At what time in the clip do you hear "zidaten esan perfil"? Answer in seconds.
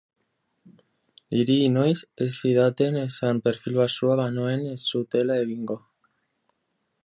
2.31-3.77